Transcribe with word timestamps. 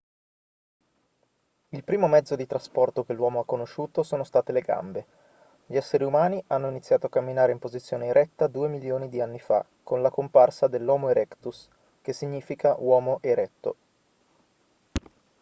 il 1.69 1.83
primo 1.83 2.07
mezzo 2.07 2.35
di 2.35 2.47
trasporto 2.47 3.03
che 3.05 3.13
l'uomo 3.13 3.39
ha 3.39 3.45
conosciuto 3.45 4.01
sono 4.01 4.23
state 4.23 4.51
le 4.51 4.61
gambe. 4.61 5.05
gli 5.67 5.75
esseri 5.75 6.03
umani 6.03 6.43
hanno 6.47 6.69
iniziato 6.69 7.05
a 7.05 7.09
camminare 7.09 7.51
in 7.51 7.59
posizione 7.59 8.07
eretta 8.07 8.47
due 8.47 8.67
milioni 8.67 9.09
di 9.09 9.21
anni 9.21 9.37
fa 9.37 9.63
con 9.83 10.01
la 10.01 10.09
comparsa 10.09 10.65
dell'homo 10.65 11.09
erectus 11.09 11.67
che 12.01 12.13
significa 12.13 12.75
uomo 12.79 13.19
eretto" 13.21 13.75